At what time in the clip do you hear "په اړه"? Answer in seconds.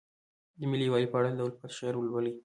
1.11-1.29